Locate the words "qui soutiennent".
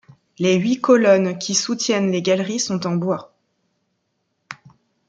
1.37-2.09